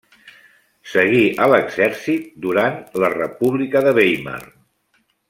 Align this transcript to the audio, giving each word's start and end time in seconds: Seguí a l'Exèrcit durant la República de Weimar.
Seguí 0.93 1.19
a 1.45 1.49
l'Exèrcit 1.51 2.25
durant 2.45 2.79
la 3.05 3.13
República 3.17 3.85
de 3.89 3.95
Weimar. 3.99 4.41